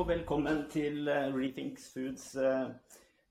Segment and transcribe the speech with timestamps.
[0.00, 2.70] og velkommen til eh, Rethinks Foods eh,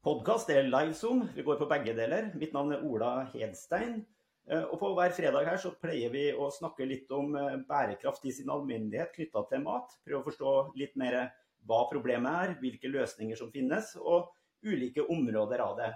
[0.05, 0.51] podkast.
[0.51, 1.23] Det er livezoom.
[1.33, 2.27] Vi går på begge deler.
[2.37, 4.03] Mitt navn er Ola Hedstein.
[4.45, 7.33] Eh, og på hver fredag her så pleier vi å snakke litt om
[7.65, 9.95] bærekraft i sin alminnelighet knytta til mat.
[10.05, 11.17] Prøve å forstå litt mer
[11.65, 14.29] hva problemet er, hvilke løsninger som finnes, og
[14.61, 15.89] ulike områder av det.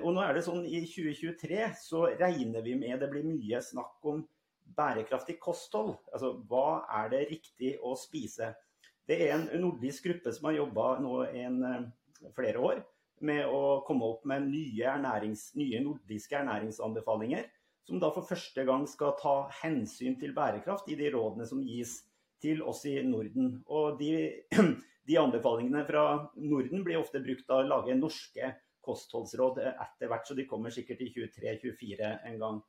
[0.00, 4.10] Og nå er det sånn I 2023 så regner vi med det blir mye snakk
[4.10, 4.24] om
[4.74, 5.94] bærekraftig kosthold.
[6.10, 8.50] Altså hva er det riktig å spise?
[9.10, 12.82] Det er en nordisk gruppe som har jobba nå en, eh, flere år
[13.26, 14.92] med å komme opp med nye,
[15.58, 17.48] nye, nordiske ernæringsanbefalinger,
[17.82, 22.04] som da for første gang skal ta hensyn til bærekraft i de rådene som gis
[22.40, 23.64] til oss i Norden.
[23.66, 24.44] Og de,
[25.08, 28.54] de anbefalingene fra Norden blir ofte brukt til å lage norske
[28.86, 32.62] kostholdsråd etter hvert, så de kommer sikkert i 23-24 en gang.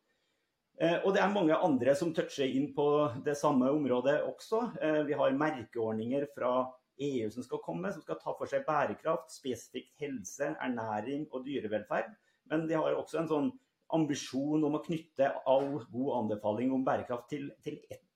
[0.82, 2.86] Eh, og det er mange andre som toucher inn på
[3.26, 4.64] det samme området også.
[4.82, 6.56] Eh, vi har merkeordninger fra
[7.02, 12.10] EU som skal komme, som skal ta for seg bærekraft, spesifikt helse, ernæring og dyrevelferd.
[12.50, 13.52] Men de har også en sånn
[13.94, 17.52] ambisjon om å knytte all god anbefaling om bærekraft til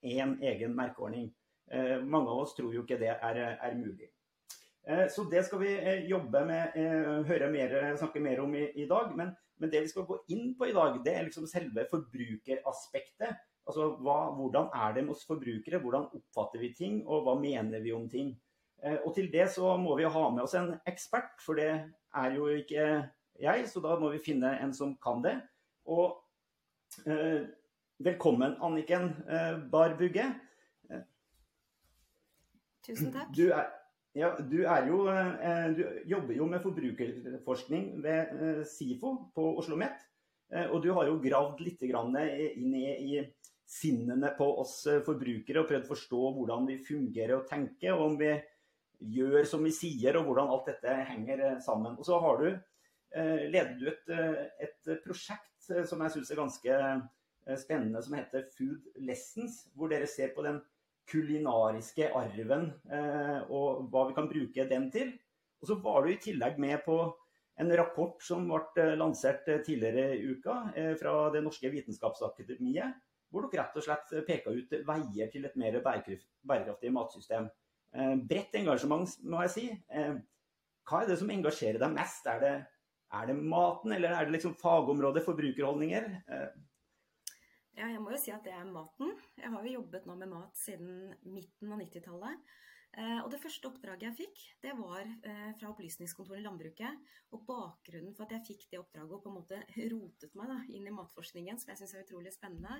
[0.02, 1.30] én egen merkeordning.
[1.69, 4.09] Eh, mange av oss tror jo ikke det er, er mulig.
[4.86, 5.69] Så det skal vi
[6.05, 6.75] jobbe med,
[7.25, 9.16] høre mer, snakke mer om i, i dag.
[9.17, 13.44] Men men det vi skal gå inn på i dag, det er liksom selve forbrukeraspektet.
[13.66, 17.81] Altså hva, hvordan er det med oss forbrukere, hvordan oppfatter vi ting, og hva mener
[17.81, 18.33] vi om ting.
[18.83, 21.72] Eh, og til det så må vi ha med oss en ekspert, for det
[22.16, 22.86] er jo ikke
[23.42, 25.38] jeg, så da må vi finne en som kan det.
[25.92, 26.20] Og
[27.08, 27.48] eh,
[28.03, 30.30] velkommen, Anniken eh, Barbugge.
[32.86, 33.31] Tusen takk.
[33.33, 33.72] Du er,
[34.16, 40.05] ja, du, jo, eh, du, jobber jo med forbrukerforskning ved eh, SIFO på Oslo OsloMet.
[40.55, 43.25] Eh, og du har jo gravd litt inn i,
[43.66, 48.17] sinnene på oss forbrukere og prøvd å forstå hvordan vi fungerer og tenker, og om
[48.19, 48.30] vi
[49.16, 51.95] gjør som vi sier, og hvordan alt dette henger sammen.
[51.97, 52.45] Og så du,
[53.49, 54.14] leder du et,
[54.70, 56.77] et prosjekt som jeg syns er ganske
[57.58, 60.61] spennende, som heter Food Lessons, hvor dere ser på den
[61.10, 65.14] kulinariske arven eh, og hva vi kan bruke den til.
[65.61, 66.98] Og så var du i tillegg med på
[67.61, 70.58] en rapport som ble eh, lansert eh, tidligere i uka
[70.99, 73.02] fra Det norske vitenskapsakademiet,
[73.32, 77.49] hvor dere rett og slett peker ut veier til et mer bærekraftig matsystem.
[78.27, 79.65] Bredt engasjement, må jeg si.
[80.86, 82.27] Hva er det som engasjerer deg mest?
[82.27, 82.54] Er det,
[83.15, 86.10] er det maten, eller er det liksom fagområdet forbrukerholdninger?
[87.75, 89.09] Ja, jeg må jo si at det er maten.
[89.36, 92.53] Jeg har jo jobbet nå med mat siden midten av 90-tallet.
[92.95, 97.02] Eh, og det første oppdraget jeg fikk, det var eh, fra Opplysningskontoret i landbruket.
[97.35, 99.59] Og bakgrunnen for at jeg fikk det oppdraget og på en måte
[99.91, 102.80] rotet meg da, inn i matforskningen, som jeg syns er utrolig spennende,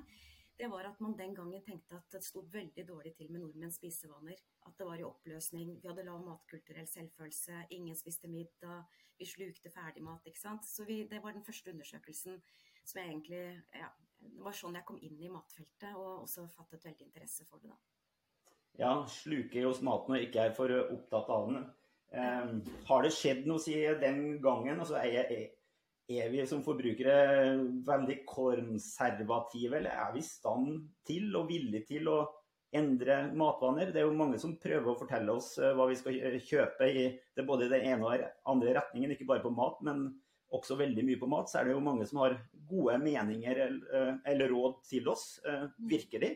[0.56, 3.76] det var at man den gangen tenkte at det sto veldig dårlig til med nordmenns
[3.76, 4.40] spisevaner.
[4.64, 5.74] At det var i oppløsning.
[5.84, 8.88] Vi hadde lav matkulturell selvfølelse, ingen spiste middag,
[9.20, 10.24] vi slukte ferdigmat.
[10.24, 10.64] ikke sant.
[10.64, 12.40] Så vi, det var den første undersøkelsen
[12.86, 13.44] som jeg egentlig
[13.76, 17.62] ja, det var sånn jeg kom inn i matfeltet, og også fattet veldig interesse for
[17.62, 17.80] det da.
[18.76, 21.68] Ja, sluker hos maten og ikke er for opptatt av den.
[22.16, 24.80] Um, har det skjedd noe siden den gangen?
[24.84, 25.32] Altså, er,
[26.08, 27.56] er, vi som forbrukere
[27.88, 32.20] veldig konservative, eller er vi i stand til og villige til å
[32.76, 33.94] endre matvaner?
[33.96, 37.08] Det er jo mange som prøver å fortelle oss uh, hva vi skal kjøpe i
[37.16, 40.10] det, både den ene og andre retningen, ikke bare på mat, men
[40.56, 42.38] også veldig mye på mat, så er det jo mange som har
[42.70, 45.26] gode meninger eller, eller råd til oss.
[45.46, 46.36] Eh, virker de?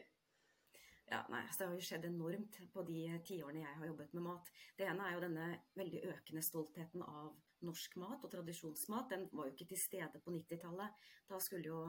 [1.10, 4.26] Ja, nei, altså Det har jo skjedd enormt på de tiårene jeg har jobbet med
[4.28, 4.52] mat.
[4.78, 5.48] Det ene er jo denne
[5.80, 7.32] veldig økende stoltheten av
[7.66, 9.10] norsk mat og tradisjonsmat.
[9.10, 11.10] Den var jo ikke til stede på 90-tallet.
[11.32, 11.80] Da skulle jo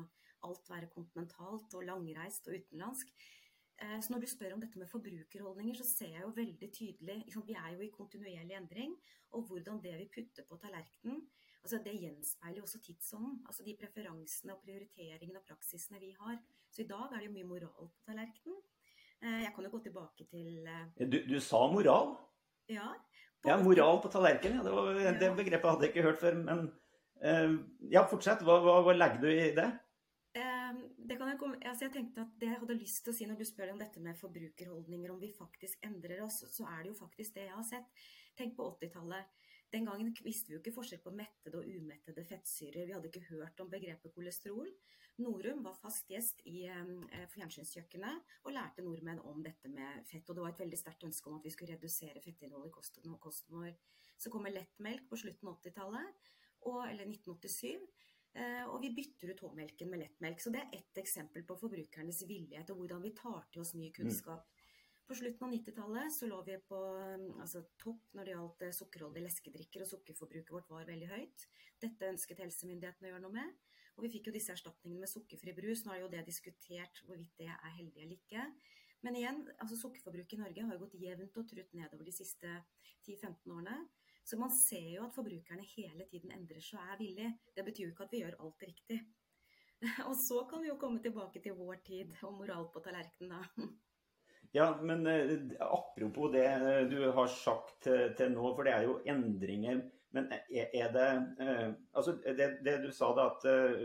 [0.48, 3.12] alt være kontinentalt og langreist og utenlandsk.
[3.80, 7.18] Eh, så når du spør om dette med forbrukerholdninger, så ser jeg jo veldig tydelig
[7.46, 8.96] Vi er jo i kontinuerlig endring.
[9.36, 11.22] Og hvordan det vi putter på tallerkenen,
[11.62, 13.38] altså det gjenspeiler jo også tidsånden.
[13.46, 16.38] Altså de preferansene og prioriteringene og praksisene vi har.
[16.70, 18.60] Så i dag er det jo mye moral på tallerkenen.
[19.20, 22.14] Eh, jeg kan jo gå tilbake til eh, Du, du sa moral?
[22.70, 22.88] Ja.
[23.44, 24.60] ja, moral på tallerkenen.
[24.60, 26.38] Ja, det, var, det begrepet hadde jeg ikke hørt før.
[26.38, 26.66] Men
[27.24, 27.54] uh,
[27.90, 28.44] ja, fortsett.
[28.46, 29.70] Hva, hva, hva, legger du i det?
[31.10, 33.26] det kan jeg, komme, altså jeg tenkte at det jeg hadde lyst til å si
[33.26, 36.92] når du spør om dette med forbrukerholdninger, om vi faktisk endrer oss, så er det
[36.92, 38.04] jo faktisk det jeg har sett.
[38.38, 39.39] Tenk på 80-tallet.
[39.70, 42.88] Den gangen visste vi jo ikke forskjell på mettede og umettede fettsyrer.
[42.88, 44.66] Vi hadde ikke hørt om begrepet kolesterol.
[45.20, 50.26] Norum var fast gjest i eh, fjernsynskjøkkenet og lærte nordmenn om dette med fett.
[50.26, 53.16] Og det var et veldig sterkt ønske om at vi skulle redusere fettinnholdet i kosten,
[53.22, 53.74] kosten vår.
[54.20, 56.30] Så kommer lettmelk på slutten av 80-tallet,
[56.66, 57.86] eller 1987.
[58.40, 60.42] Eh, og vi bytter ut H-melken med lettmelk.
[60.42, 63.90] Så det er ett eksempel på forbrukernes villighet og hvordan vi tar til oss ny
[63.94, 64.50] kunnskap.
[65.10, 66.76] På slutten av 90-tallet så lå vi på
[67.42, 71.46] altså, topp når det gjaldt sukkerholdige leskedrikker, og sukkerforbruket vårt var veldig høyt.
[71.82, 73.56] Dette ønsket helsemyndighetene å gjøre noe med.
[73.96, 75.82] Og vi fikk jo disse erstatningene med sukkerfri brus.
[75.82, 78.46] Nå er jo det diskutert hvorvidt det er heldig eller ikke.
[79.02, 82.54] Men igjen, altså sukkerforbruket i Norge har jo gått jevnt og trutt nedover de siste
[83.08, 83.76] 10-15 årene.
[84.22, 87.34] Så man ser jo at forbrukerne hele tiden endrer seg og er villig.
[87.58, 89.02] Det betyr jo ikke at vi gjør alt riktig.
[90.06, 93.70] Og så kan vi jo komme tilbake til vår tid og moral på tallerkenen, da.
[94.52, 98.98] Ja, men eh, apropos det eh, du har sagt til, nå, for det er jo
[99.06, 99.84] endringer.
[100.10, 101.08] Men er, er det
[101.44, 103.84] eh, Altså, det, det, du sa da, at eh,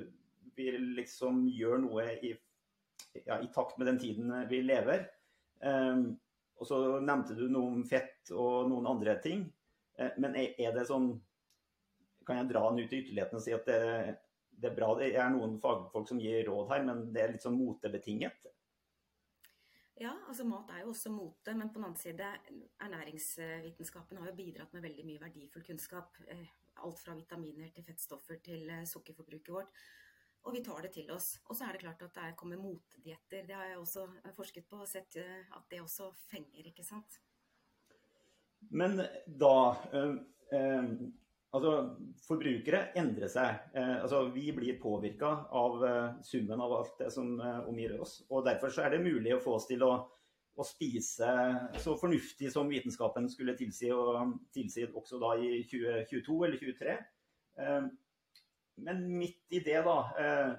[0.55, 2.33] vi liksom gjør noe i,
[3.25, 5.05] ja, i, takt med den tiden vi lever.
[5.61, 6.01] Eh,
[6.55, 9.45] og så nevnte du noe om fett og noen andre ting.
[9.99, 11.11] Eh, men er, det sånn
[12.25, 14.15] Kan jeg dra den ut i ytterligheten og si at det,
[14.49, 17.45] det er bra det er noen fagfolk som gir råd her, men det er litt
[17.45, 18.54] sånn motebetinget?
[19.95, 22.31] Ja, altså mat er jo også mote, men på den annen side,
[22.83, 26.17] ernæringsvitenskapen har jo bidratt med veldig mye verdifull kunnskap.
[26.27, 26.47] Eh,
[26.83, 29.85] alt fra vitaminer til fettstoffer til eh, sukkerforbruket vårt.
[30.45, 31.37] Og vi tar det til oss.
[31.47, 33.47] Og så er det klart at det kommer motedietter.
[33.47, 34.05] Det har jeg også
[34.35, 37.21] forsket på og sett eh, at det også fenger, ikke sant.
[38.69, 39.55] Men da
[39.93, 40.17] øh,
[40.53, 40.91] øh,
[41.55, 41.71] Altså,
[42.25, 43.69] forbrukere endrer seg.
[43.77, 48.17] Eh, altså, vi blir påvirka av eh, summen av alt det som eh, omgir oss.
[48.29, 49.93] og Derfor er det mulig å få oss til å,
[50.55, 51.29] å spise
[51.79, 56.95] så fornuftig som vitenskapen skulle tilsi, og tilsi også da i 2022 eller 2023.
[57.63, 57.87] Eh,
[58.83, 60.55] men midt i det, da eh,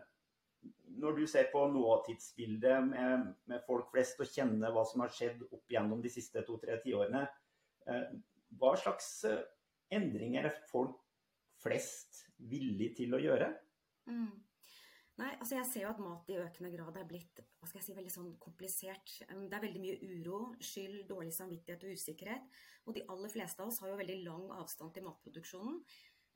[0.96, 5.42] Når du ser på nåtidsbildet med, med, folk flest og kjenner hva som har skjedd
[5.50, 7.26] opp gjennom de siste to-tre tiårene,
[7.84, 8.08] eh,
[8.56, 9.10] hva slags
[9.94, 10.98] endringer er folk
[11.62, 13.52] flest villig til å gjøre?
[14.10, 14.34] Mm.
[15.16, 17.86] Nei, altså jeg ser jo at mat i økende grad er blitt hva skal jeg
[17.86, 19.14] si, veldig sånn komplisert.
[19.30, 22.58] Um, det er veldig mye uro, skyld, dårlig samvittighet og usikkerhet.
[22.84, 25.80] Og de aller fleste av oss har jo veldig lang avstand til matproduksjonen.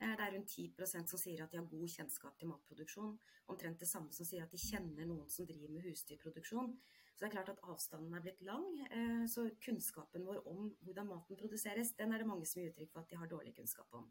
[0.00, 3.12] Eh, det er rundt 10% som sier at de har god kjennskap til matproduksjon.
[3.53, 6.73] Omtrent det samme som sier at de kjenner noen som driver med husdyrproduksjon.
[7.20, 8.62] Så det er klart at avstanden er blitt lang.
[8.96, 12.94] Eh, så kunnskapen vår om hvordan maten produseres, den er det mange som gir uttrykk
[12.94, 14.06] for at de har dårlig kunnskap om.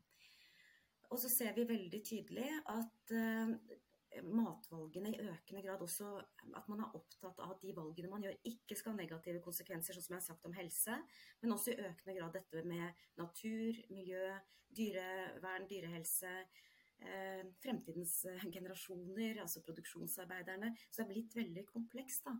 [1.09, 3.55] Og så ser vi veldig tydelig at eh,
[4.29, 6.11] matvalgene i økende grad også
[6.53, 9.97] At man er opptatt av at de valgene man gjør, ikke skal ha negative konsekvenser,
[9.97, 11.01] sånn som jeg har sagt om helse.
[11.41, 14.23] Men også i økende grad dette med natur, miljø,
[14.69, 16.37] dyrevern, dyrehelse.
[17.01, 18.19] Eh, fremtidens
[18.53, 20.75] generasjoner, altså produksjonsarbeiderne.
[20.91, 22.29] Så det er blitt veldig komplekst.
[22.29, 22.37] da.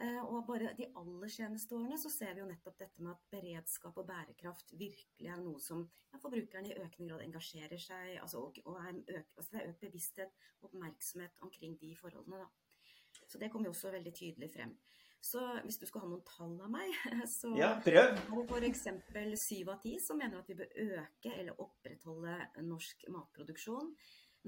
[0.00, 3.26] Eh, og bare de aller seneste årene så ser vi jo nettopp dette med at
[3.34, 8.46] beredskap og bærekraft virkelig er noe som ja, forbrukerne i økende grad engasjerer seg altså,
[8.46, 12.40] og, og øk, altså, det er økt bevissthet og oppmerksomhet omkring de forholdene.
[12.40, 13.20] Da.
[13.28, 14.72] Så det kommer jo også veldig tydelig frem.
[15.22, 16.96] Så hvis du skal ha noen tall av meg,
[17.36, 18.16] så ja, prøv.
[18.16, 19.44] er det f.eks.
[19.44, 23.92] syv av ti som mener at vi bør øke eller opprettholde norsk matproduksjon.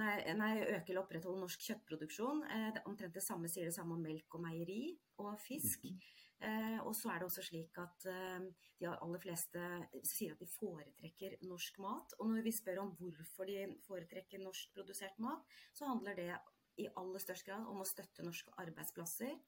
[0.00, 2.42] Nei, nei, øke eller opprettholde norsk kjøttproduksjon.
[2.50, 5.84] Eh, det omtrent det samme sier det samme om melk og meieri og fisk.
[5.86, 6.00] Mhm.
[6.44, 8.48] Eh, og så er det også slik at eh,
[8.80, 9.60] de aller fleste
[10.02, 12.16] sier at de foretrekker norsk mat.
[12.18, 16.28] Og når vi spør om hvorfor de foretrekker norskprodusert mat, så handler det
[16.82, 19.38] i aller størst grad om å støtte norske arbeidsplasser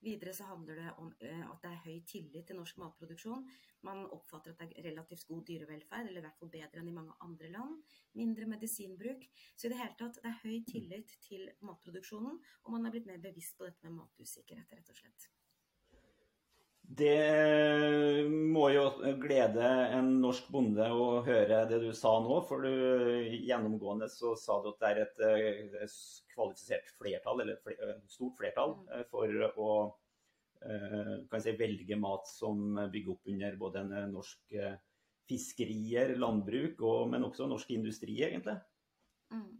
[0.00, 3.44] Videre så handler det om eh, at det er høy tillit til norsk matproduksjon.
[3.84, 6.96] Man oppfatter at det er relativt god dyrevelferd, eller i hvert fall bedre enn i
[6.96, 7.76] mange andre land.
[8.16, 9.26] Mindre medisinbruk.
[9.56, 13.10] Så i det hele tatt, det er høy tillit til matproduksjonen, og man er blitt
[13.10, 15.30] mer bevisst på dette med matusikkerhet, rett og slett.
[16.90, 18.82] Det må jo
[19.22, 22.40] glede en norsk bonde å høre det du sa nå.
[22.48, 22.72] For du,
[23.46, 25.22] gjennomgående så sa du at det er et,
[25.86, 25.94] et
[26.34, 28.90] kvalifisert flertall, eller et stort flertall, mm.
[28.96, 29.70] eh, for å
[30.66, 34.74] eh, kan si, velge mat som bygger opp under både en norsk eh,
[35.30, 38.58] fiskerier, landbruk, og, men også norsk industri, egentlig.
[39.30, 39.50] Mm.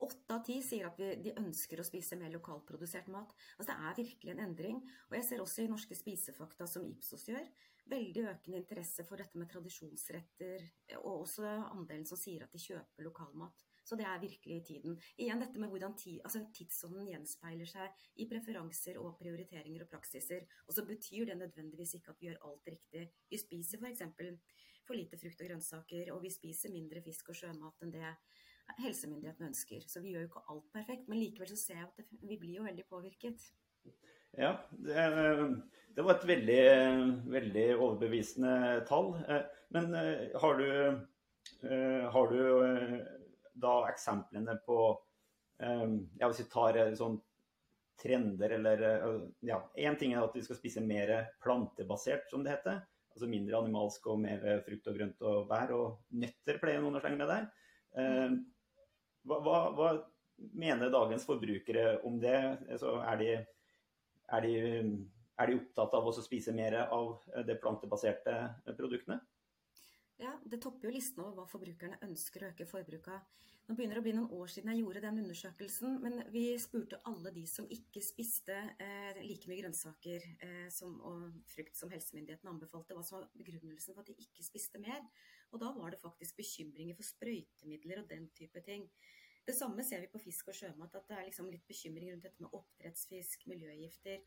[0.00, 3.34] Åtte av ti sier at vi, de ønsker å spise mer lokalprodusert mat.
[3.58, 4.78] Altså Det er virkelig en endring.
[5.10, 7.44] Og jeg ser også i norske spisefakta, som Ipsos gjør,
[7.90, 10.64] veldig økende interesse for dette med tradisjonsretter,
[11.02, 13.66] og også andelen som sier at de kjøper lokalmat.
[13.84, 14.96] Så det er virkelig i tiden.
[15.18, 20.46] Igjen dette med hvordan ti, altså tidsånden gjenspeiler seg i preferanser og prioriteringer og praksiser.
[20.68, 23.08] Og så betyr det nødvendigvis ikke at vi gjør alt riktig.
[23.30, 24.04] Vi spiser f.eks.
[24.16, 28.14] For, for lite frukt og grønnsaker, og vi spiser mindre fisk og sjømat enn det
[28.78, 29.84] helsemyndighetene ønsker.
[29.88, 32.38] Så vi gjør jo ikke alt perfekt, men likevel så ser jeg at det, vi
[32.40, 33.50] blir jo veldig påvirket.
[34.38, 35.06] Ja, det,
[35.94, 36.60] det var et veldig,
[37.32, 38.52] veldig, overbevisende
[38.88, 39.14] tall.
[39.28, 39.42] Eh,
[39.74, 40.68] men eh, har du,
[41.66, 43.00] eh, har du
[43.60, 44.80] da eksemplene på
[45.60, 47.18] ja, Hvis vi tar sånn
[48.00, 48.84] trender eller
[49.44, 51.10] Ja, én ting er at vi skal spise mer
[51.44, 52.78] plantebasert, som det heter.
[53.12, 55.74] Altså mindre animalsk og mer frukt og grønt og bær.
[55.76, 57.50] Og nøtter pleier noen å slenge med der.
[59.28, 59.88] Hva, hva, hva,
[60.56, 62.38] mener dagens forbrukere om det?
[62.70, 63.32] Altså, er, de,
[64.36, 64.54] er, de,
[65.36, 68.36] er, de, opptatt av å spise mer av de plantebaserte
[68.78, 69.20] produktene?
[70.20, 73.46] Ja, Det topper jo listen over hva forbrukerne ønsker å øke forbruket av.
[73.68, 76.98] Nå begynner det å bli noen år siden jeg gjorde den undersøkelsen, men vi spurte
[77.08, 82.52] alle de som ikke spiste eh, like mye grønnsaker eh, som, og frukt som helsemyndighetene
[82.52, 85.00] anbefalte, hva som var begrunnelsen for at de ikke spiste mer.
[85.54, 88.90] Og da var det faktisk bekymringer for sprøytemidler og den type ting.
[89.46, 92.26] Det samme ser vi på fisk og sjømat, at det er liksom litt bekymring rundt
[92.28, 94.20] dette med oppdrettsfisk, miljøgifter.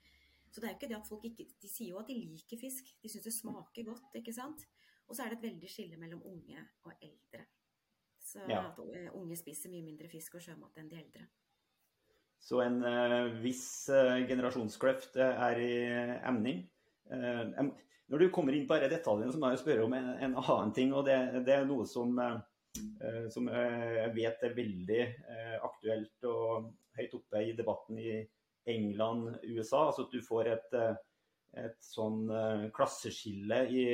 [0.49, 2.59] Så det er jo ikke det at folk ikke De sier jo at de liker
[2.61, 4.65] fisk, de syns det smaker godt, ikke sant.
[5.07, 7.45] Og så er det et veldig skille mellom unge og eldre.
[8.23, 8.63] Så ja.
[8.71, 11.25] at unge spiser mye mindre fisk og sjømat enn de eldre.
[12.43, 15.73] Så en uh, viss uh, generasjonskløft uh, er i
[16.27, 16.63] emning.
[18.07, 20.73] når du kommer inn på disse detaljene, så må jeg spørre om en, en annen
[20.75, 20.93] ting.
[20.95, 22.15] og Det, det er noe som,
[23.33, 25.01] som jeg vet er veldig
[25.67, 28.15] aktuelt og høyt oppe i debatten i
[28.71, 29.89] England, USA.
[29.89, 30.77] Altså at du får et
[31.59, 33.85] et sånn uh, klasseskille i,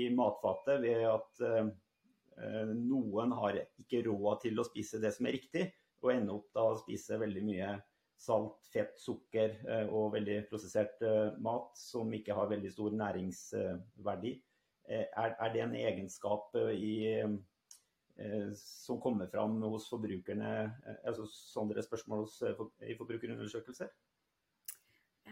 [0.00, 1.68] i, matfatet ved at uh,
[2.72, 5.66] noen har ikke råd til å spise det som er riktig,
[6.02, 7.72] og ender opp da å spise veldig mye
[8.22, 11.04] salt, fett, sukker uh, og veldig prosessert
[11.44, 14.36] mat som ikke har veldig stor næringsverdi.
[14.92, 17.22] Er, er, det en egenskap i,
[18.58, 20.48] som kommer fram hos forbrukerne,
[21.06, 22.40] altså sånne spørsmål hos,
[22.82, 23.92] i forbrukerundersøkelser?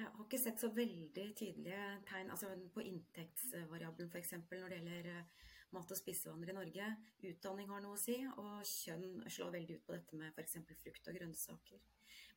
[0.00, 4.32] Jeg har ikke sett så veldig tydelige tegn altså på inntektsvariabelen f.eks.
[4.48, 6.86] når det gjelder eh, mat- og spisevaner i Norge.
[7.28, 10.56] Utdanning har noe å si, og kjønn slår veldig ut på dette med f.eks.
[10.80, 11.82] frukt og grønnsaker.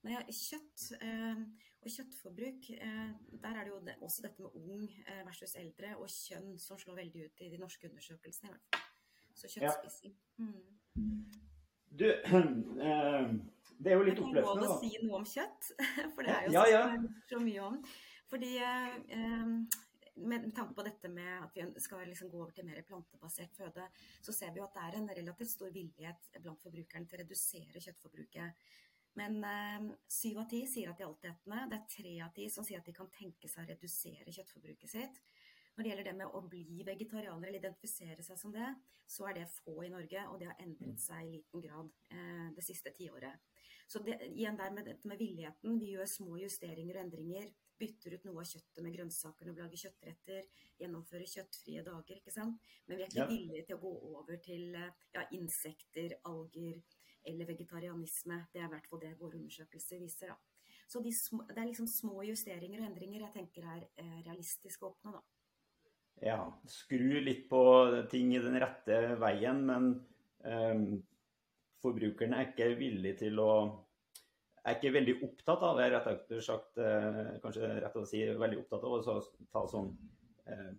[0.03, 1.39] Men ja, kjøtt eh,
[1.79, 3.15] og kjøttforbruk, eh,
[3.45, 3.79] der er det jo
[4.09, 4.83] også dette med ung
[5.29, 8.91] versus eldre og kjønn som slår veldig ut i de norske undersøkelsene i hvert fall.
[9.39, 10.19] Så kjøttspising.
[10.35, 10.51] Ja.
[10.99, 11.23] Mm.
[11.93, 12.09] Du,
[13.79, 14.59] det er jo litt oppløftende, da.
[14.59, 15.71] Det er lov å si noe om kjøtt,
[16.15, 16.83] for det er jo ja, ja.
[17.29, 17.79] så mye om.
[18.33, 19.49] Fordi eh,
[20.15, 23.87] med tanke på dette med at vi skal liksom gå over til mer plantebasert føde,
[24.21, 27.23] så ser vi jo at det er en relativt stor villighet blant forbrukerne til å
[27.23, 28.65] redusere kjøttforbruket.
[29.19, 31.65] Men eh, syv av ti sier at de er altetende.
[31.69, 34.95] Det er tre av ti som sier at de kan tenke seg å redusere kjøttforbruket
[34.95, 35.21] sitt.
[35.73, 38.67] Når det gjelder det med å bli vegetarianer eller identifisere seg som det,
[39.09, 42.49] så er det få i Norge, og det har endret seg i liten grad eh,
[42.53, 43.52] det siste tiåret.
[43.93, 45.75] Så det, igjen der med med villigheten.
[45.79, 47.43] Vi gjør små justeringer og endringer.
[47.77, 50.47] Bytter ut noe av kjøttet med grønnsaker når vi lager kjøttretter.
[50.81, 52.17] Gjennomfører kjøttfrie dager.
[52.17, 52.65] ikke sant?
[52.87, 53.27] Men vi er ikke ja.
[53.29, 56.81] villige til å gå over til ja, insekter, alger
[57.29, 58.39] eller vegetarianisme.
[58.49, 60.33] Det er i hvert fall det våre undersøkelser viser.
[60.33, 60.81] da.
[60.89, 64.87] Så de små, det er liksom små justeringer og endringer jeg tenker er eh, realistisk
[64.87, 65.19] å oppnå.
[65.19, 65.25] da.
[66.33, 67.63] Ja, skru litt på
[68.09, 69.97] ting i den rette veien, men
[70.41, 71.03] um
[71.83, 73.51] forbrukerne er ikke villige til å
[74.63, 78.61] er ikke veldig opptatt av, det, rett og sagt, eh, kanskje rett å si veldig
[78.61, 79.15] opptatt av å
[79.51, 79.89] ta sånn
[80.47, 80.69] eh,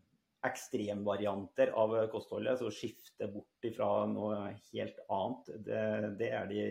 [0.49, 2.61] ekstremvarianter av kostholdet.
[2.61, 5.51] Så skifte bort ifra noe helt annet.
[5.67, 5.83] Det,
[6.21, 6.63] det er de,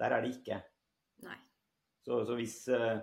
[0.00, 0.60] der er de ikke.
[1.26, 1.36] Nei.
[2.02, 2.96] Så, så hvis, eh,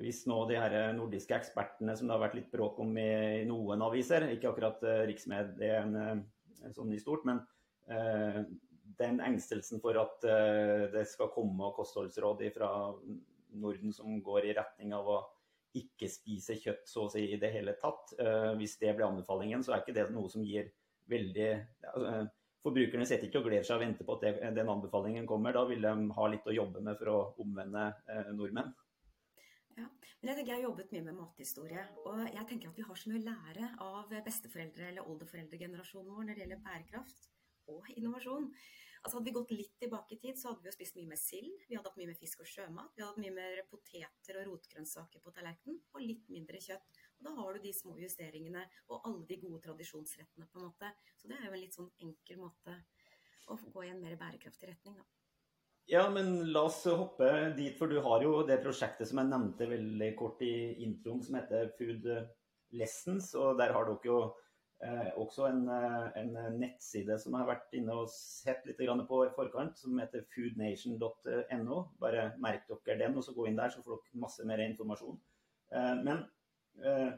[0.00, 3.82] hvis, nå de her nordiske ekspertene som det har vært litt bråk om i, noen
[3.86, 6.14] aviser, ikke akkurat eh, riksmedien eh,
[6.76, 7.40] sånn i stort, men
[7.88, 8.44] eh,
[8.98, 12.70] den engstelsen for at uh, det skal komme kostholdsråd fra
[13.54, 15.18] Norden som går i retning av å
[15.74, 18.14] ikke spise kjøtt så å si i det hele tatt.
[18.20, 20.70] Uh, hvis det blir anbefalingen, så er ikke det noe som gir
[21.10, 21.50] veldig
[21.98, 22.24] uh,
[22.64, 25.52] Forbrukerne sitter ikke og gleder seg og venter på at den anbefalingen kommer.
[25.52, 27.90] Da vil de ha litt å jobbe med for å omvende
[28.32, 28.70] nordmenn.
[29.76, 29.84] Ja,
[30.22, 31.84] men jeg jeg har jobbet mye med mathistorie.
[32.08, 36.24] Og jeg tenker at vi har så mye å lære av besteforeldre- eller oldeforeldregenerasjonen vår
[36.24, 37.28] når det gjelder bærekraft
[37.72, 38.50] og innovasjon.
[39.04, 41.18] Altså Hadde vi gått litt tilbake i tid, så hadde vi jo spist mye mer
[41.20, 41.64] sild.
[41.68, 42.92] Vi hadde hatt mye mer fisk og sjømat.
[42.94, 47.00] Vi hadde hatt mye mer poteter og rotgrønnsaker på tallerkenen, og litt mindre kjøtt.
[47.18, 50.92] Og Da har du de små justeringene og alle de gode tradisjonsrettene, på en måte.
[51.20, 52.78] Så det er jo en litt sånn enkel måte
[53.52, 55.04] å gå i en mer bærekraftig retning, da.
[55.84, 57.28] Ja, men la oss hoppe
[57.58, 60.54] dit, for du har jo det prosjektet som jeg nevnte veldig kort i
[60.86, 62.08] introen, som heter Food
[62.72, 63.34] Lessons.
[63.36, 64.20] Og der har dere jo
[64.84, 69.20] Eh, også en, eh, en, nettside som jeg har vært inne og sett litt på
[69.24, 71.78] i forkant, som heter foodnation.no.
[72.02, 75.16] Bare merk dere den, og så gå inn der, så får dere masse mer informasjon.
[75.72, 76.20] Eh, men
[76.84, 77.12] eh,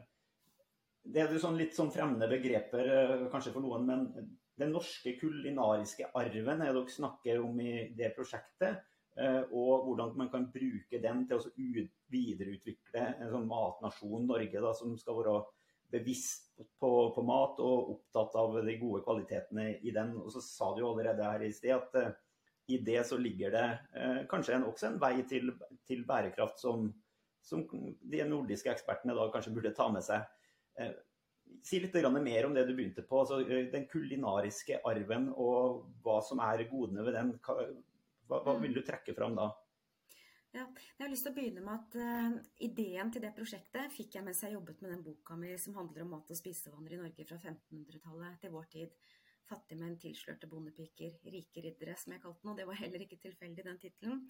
[1.03, 5.17] det er jo sånn litt sånn fremmede begreper eh, kanskje for noen, men den norske
[5.19, 8.85] kulinariske arven er det dere snakker om i det prosjektet.
[9.17, 11.51] Og hvordan man kan bruke den til å
[12.13, 15.39] videreutvikle en sånn matnasjon Norge da, som skal være
[15.91, 16.47] bevisst
[16.79, 20.15] på, på, mat og opptatt av de gode kvalitetene i den.
[20.21, 22.13] Og så sa du jo allerede her i sted at uh,
[22.67, 25.53] i det så ligger det uh, kanskje en, også en vei til,
[25.87, 26.89] til bærekraft som,
[27.43, 27.63] som,
[28.01, 30.25] de nordiske ekspertene da kanskje burde ta med seg.
[30.79, 30.95] Uh,
[31.63, 33.23] si litt mer om det du begynte på.
[33.23, 33.41] Altså,
[33.71, 37.37] den kulinariske arven og hva som er godene ved den.
[38.27, 39.51] Hva, hva vil du trekke fram da?
[40.57, 40.63] Ja,
[40.97, 44.25] jeg har lyst til å begynne med at uh, Ideen til det prosjektet fikk jeg
[44.25, 47.25] mens jeg jobbet med den boka mi som handler om mat- og spisevaner i Norge
[47.29, 48.95] fra 1500-tallet til vår tid.
[49.45, 52.51] Fattige menn, tilslørte bondepiker, rike riddere, som jeg kalte den.
[52.55, 54.23] Og det var heller ikke tilfeldig, den tittelen.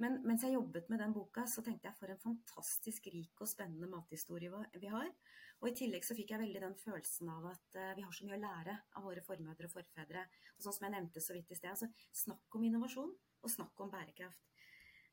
[0.00, 3.52] Men mens jeg jobbet med den boka, så tenkte jeg for en fantastisk rik og
[3.52, 5.12] spennende mathistorie vi har.
[5.60, 8.24] Og i tillegg så fikk jeg veldig den følelsen av at uh, vi har så
[8.24, 10.24] mye å lære av våre formødre og forfedre.
[10.56, 11.92] Og sånn som jeg nevnte så vidt i sted, altså
[12.24, 13.12] snakk om innovasjon
[13.44, 14.55] og snakk om bærekraft.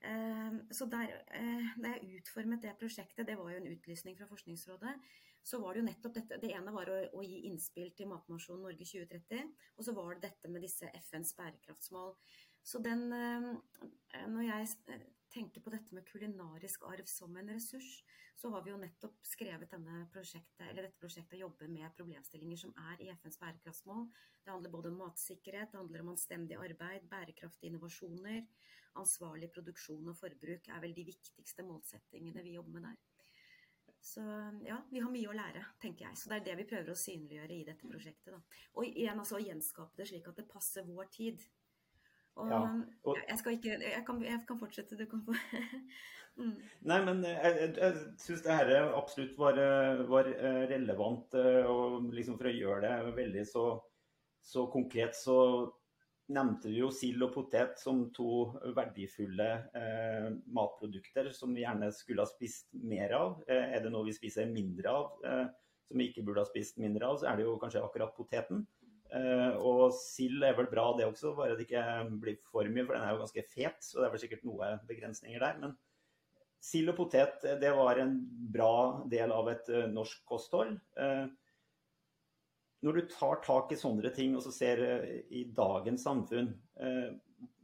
[0.03, 4.27] Ehm, så der, eh, da jeg utformet det prosjektet, det var jo en utlysning fra
[4.27, 4.95] Forskningsrådet,
[5.43, 6.39] så var det jo nettopp dette.
[6.41, 10.29] Det ene var å, å gi innspill til Matnasjonen Norge 2030, og så var det
[10.29, 12.15] dette med disse FNs bærekraftsmål.
[12.63, 14.67] Så den eh, Når jeg
[15.33, 18.03] tenker på dette med kulinarisk arv som en ressurs,
[18.37, 19.73] så har vi jo nettopp skrevet
[20.13, 24.07] prosjektet, eller dette prosjektet jobber med problemstillinger som er i FNs bærekraftsmål.
[24.43, 28.45] Det handler både om matsikkerhet, det handler om anstendig arbeid, bærekraftige innovasjoner
[28.99, 33.01] ansvarlig produksjon og forbruk er vel de viktigste målsettingene vi jobber med der.
[34.03, 34.21] Så
[34.67, 36.19] ja, vi har mye å lære, tenker jeg.
[36.19, 38.33] Så det er det vi prøver å synliggjøre i dette prosjektet.
[38.35, 38.39] Da.
[38.75, 41.45] Og igjen altså å gjenskape det slik at det passer vår tid.
[42.41, 42.59] Og, ja,
[43.05, 45.35] og jeg skal ikke jeg kan, jeg kan fortsette, du kan få
[46.39, 46.55] mm.
[46.89, 49.61] Nei, men jeg, jeg, jeg syns det her absolutt var,
[50.09, 50.31] var
[50.71, 51.37] relevant.
[51.69, 53.67] Og liksom for å gjøre det veldig så,
[54.41, 55.37] så konkret, så
[56.31, 62.23] nevnte du jo sild og potet som to verdifulle eh, matprodukter som vi gjerne skulle
[62.23, 63.41] ha spist mer av.
[63.47, 65.45] Eh, er det noe vi spiser mindre av, eh,
[65.89, 68.63] som vi ikke burde ha spist mindre av, så er det jo kanskje akkurat poteten.
[69.13, 71.85] Eh, og sild er vel bra det også, bare det ikke
[72.23, 73.79] blir for mye, for den er jo ganske fet.
[73.85, 75.61] Så det er vel sikkert noe begrensninger der.
[75.61, 75.77] Men
[76.63, 78.17] sild og potet det var en
[78.53, 78.75] bra
[79.11, 80.77] del av et uh, norsk kosthold.
[82.83, 86.49] Når du tar tak i sånne ting og så ser eh, i dagens samfunn,
[86.83, 87.13] eh,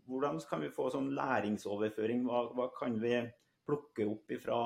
[0.08, 2.24] hvordan kan vi få sånn læringsoverføring?
[2.26, 3.18] Hva, hva kan vi
[3.68, 4.60] plukke opp fra,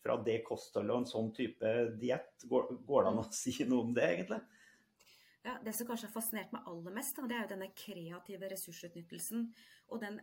[0.00, 2.46] fra det kostholdet og en sånn type diett?
[2.46, 4.40] Går, går, det an å si noe om det, egentlig?
[5.46, 9.44] Ja, det som kanskje har fascinert meg aller mest, det er jo denne kreative ressursutnyttelsen.
[9.94, 10.18] Og den,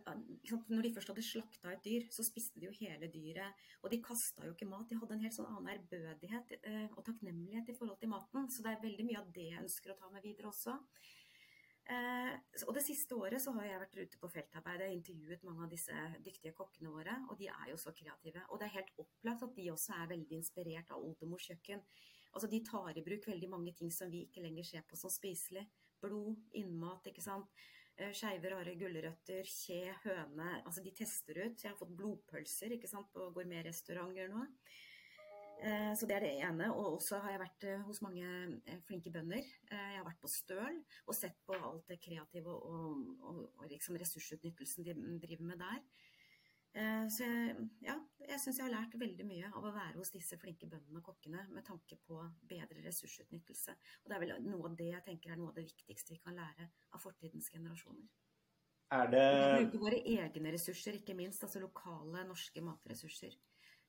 [0.68, 3.62] når de først hadde slakta et dyr, så spiste de jo hele dyret.
[3.80, 4.84] Og de kasta jo ikke mat.
[4.90, 8.50] De hadde en helt sånn annen ærbødighet eh, og takknemlighet i forhold til maten.
[8.52, 10.76] Så det er veldig mye av det jeg ønsker å ta med videre også.
[11.84, 12.34] Eh,
[12.64, 14.84] og det siste året så har jeg vært ute på feltarbeid.
[14.84, 18.44] og intervjuet mange av disse dyktige kokkene våre, og de er jo så kreative.
[18.50, 21.80] Og det er helt opplagt at de også er veldig inspirert av oldemors kjøkken.
[22.34, 25.12] Altså de tar i bruk veldig mange ting som vi ikke lenger ser på som
[25.12, 25.64] spiselig.
[26.02, 27.52] Blod, innmat, ikke sant.
[27.94, 30.48] Eh, skeive, rare gulrøtter, kje, høne.
[30.64, 31.62] Altså de tester ut.
[31.62, 34.42] Jeg har fått blodpølser ikke sant, på gourmetrestauranter nå.
[35.62, 36.72] Eh, så det er det ene.
[36.74, 38.26] Og også har jeg vært eh, hos mange
[38.88, 39.46] flinke bønder.
[39.70, 44.00] Jeg har vært på Støl og sett på alt det kreative og, og, og liksom
[44.02, 45.80] ressursutnyttelsen de driver med der.
[46.74, 47.24] Eh, så
[47.86, 50.98] ja, jeg syns jeg har lært veldig mye av å være hos disse flinke bøndene
[50.98, 52.18] og kokkene med tanke på
[52.50, 53.72] bedre ressursutnyttelse.
[54.02, 56.22] Og det er vel noe av det jeg tenker er noe av det viktigste vi
[56.24, 58.06] kan lære av fortidens generasjoner.
[58.94, 61.44] Er det Vi bruker våre egne ressurser, ikke minst.
[61.46, 63.32] Altså lokale norske matressurser.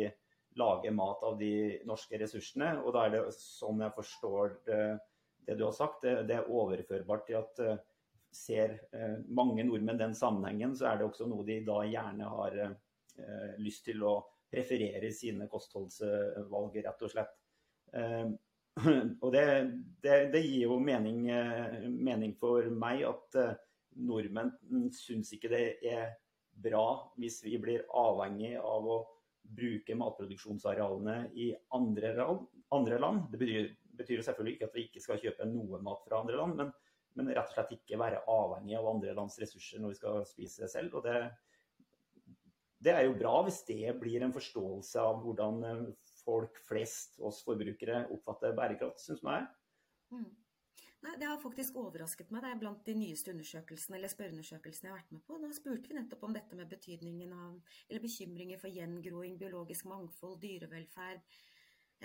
[0.58, 2.72] lager mat av de norske ressursene.
[2.82, 4.82] Og da er det sånn jeg forstår det,
[5.46, 7.78] det du har sagt, det, det, er overførbart til at eh,
[8.34, 12.58] ser eh, mange nordmenn den sammenhengen, så er det også noe de da gjerne har
[12.66, 14.16] eh, lyst til å
[14.50, 17.39] preferere i sine kostholdsvalg, rett og slett.
[17.94, 18.30] Eh,
[19.24, 19.46] og det,
[20.04, 23.56] det, det, gir jo mening, eh, mening, for meg at eh,
[24.00, 24.54] nordmenn
[24.96, 26.14] syns ikke det er
[26.60, 26.86] bra
[27.20, 29.00] hvis vi blir avhengig av å
[29.50, 32.14] bruke matproduksjonsarealene i andre,
[32.76, 33.28] andre land.
[33.32, 36.58] Det betyr, betyr, selvfølgelig ikke at vi ikke skal kjøpe noe mat fra andre land,
[36.60, 36.74] men,
[37.18, 40.64] men, rett og slett ikke være avhengig av andre lands ressurser når vi skal spise
[40.64, 41.00] det selv.
[41.00, 41.24] Og det,
[42.86, 45.64] det er jo bra hvis det blir en forståelse av hvordan
[46.30, 49.50] folk flest, oss forbrukere, oppfatter bærekraft, syns jeg.
[50.14, 50.30] Mm.
[51.02, 52.44] Nei, Det har faktisk overrasket meg.
[52.44, 55.38] Det er blant de nyeste undersøkelsene eller spørreundersøkelsene jeg har vært med på.
[55.40, 60.42] Da spurte vi nettopp om dette med betydningen av, eller bekymringer for gjengroing, biologisk mangfold,
[60.44, 61.24] dyrevelferd,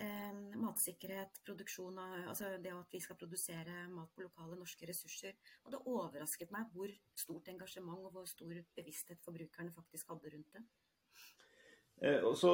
[0.05, 5.35] eh, matsikkerhet, produksjon av Altså det at vi skal produsere mat på lokale norske ressurser.
[5.65, 10.53] Og det overrasket meg hvor stort engasjement og hvor stor bevissthet forbrukerne faktisk hadde rundt
[10.55, 10.65] det.
[12.03, 12.53] Eh, og så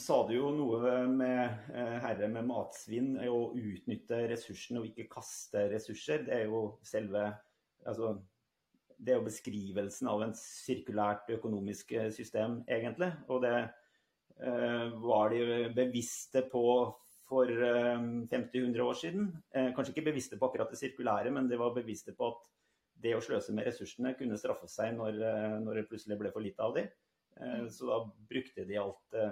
[0.00, 5.68] sa du jo noe med eh, herre med matsvinn, å utnytte ressursene og ikke kaste
[5.72, 6.26] ressurser.
[6.26, 7.28] Det er jo selve
[7.86, 8.16] altså,
[9.02, 13.10] det er jo beskrivelsen av en sirkulært økonomisk eh, system, egentlig.
[13.32, 16.64] Og det eh, var de bevisste på
[17.26, 19.30] for eh, 50-100 år siden.
[19.54, 22.50] Eh, kanskje ikke bevisste på akkurat det sirkulære, men de var bevisste på at
[23.02, 25.16] det å sløse med ressursene kunne straffe seg når,
[25.64, 26.90] når det plutselig ble for lite av dem.
[27.40, 29.30] Eh, så da brukte de alt eh,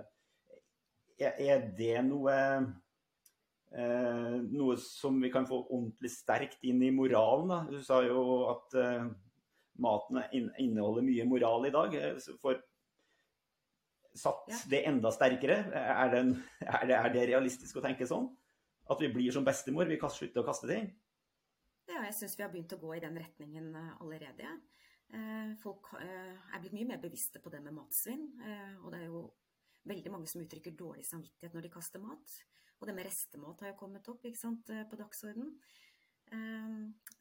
[1.20, 2.36] Er det noe
[3.70, 7.52] eh, noe som vi kan få ordentlig sterkt inn i moralen?
[7.52, 7.60] Da?
[7.70, 8.74] Du sa jo at
[9.80, 11.94] maten inneholder mye moral i dag.
[12.42, 12.58] For
[14.16, 15.60] satt det enda sterkere?
[15.76, 16.24] Er det,
[16.66, 18.26] er, det, er det, realistisk å tenke sånn?
[18.90, 20.90] At vi blir som bestemor, vi kan slutte å kaste ting?
[21.90, 24.46] Ja, jeg syns vi har begynt å gå i den retningen allerede.
[24.46, 24.56] Ja.
[25.10, 28.28] Eh, folk eh, er blitt mye mer bevisste på det med matsvinn.
[28.46, 29.24] Eh, og det er jo
[29.90, 32.38] veldig mange som uttrykker dårlig samvittighet når de kaster mat.
[32.80, 35.56] Og det med restemat har jo kommet opp sant, på dagsorden.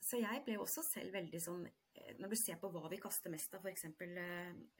[0.05, 1.63] Så jeg ble jo også selv veldig sånn
[2.21, 3.87] Når du ser på hva vi kaster mest av, f.eks.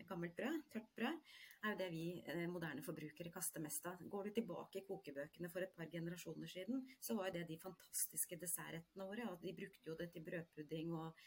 [0.08, 1.18] gammelt brød, tørt brød,
[1.66, 2.04] er jo det vi
[2.48, 4.00] moderne forbrukere kaster mest av.
[4.00, 7.60] Går du tilbake i kokebøkene for et par generasjoner siden, så var jo det de
[7.60, 9.28] fantastiske dessertrettene våre.
[9.34, 11.26] Og de brukte jo det til brødpudding og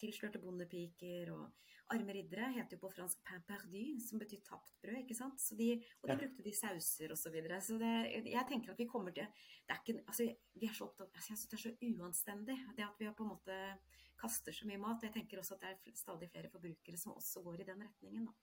[0.00, 1.50] tilslørte bondepiker og
[1.94, 5.02] arme riddere heter jo på fransk pain perdu, som betyr tapt brød.
[5.02, 5.42] ikke sant?
[5.58, 5.68] De,
[6.02, 7.22] og de brukte de sauser osv.
[7.26, 7.60] Så, videre.
[7.62, 7.92] så det,
[8.30, 9.26] jeg tenker at vi kommer til
[9.66, 12.58] det er ikke, altså, Vi er så opptatt altså, Jeg syns det er så uanstendig
[12.76, 13.60] det at vi har på en måte
[14.16, 15.04] kaster så mye mat.
[15.04, 18.28] Jeg tenker også at det er stadig flere forbrukere som også går i den retningen.
[18.30, 18.34] da.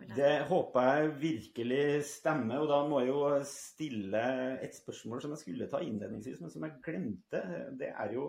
[0.00, 2.62] Det, det håper jeg virkelig stemmer.
[2.62, 4.22] Og da må jeg jo stille
[4.64, 7.42] et spørsmål som jeg skulle ta innledningsvis, men som jeg glemte.
[7.80, 8.28] Det er jo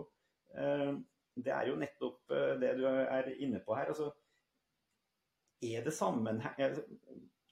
[0.58, 0.92] eh,
[1.36, 3.90] det er jo nettopp eh, det du er inne på her.
[3.92, 4.10] Altså,
[5.64, 6.78] er det sammenheng eh,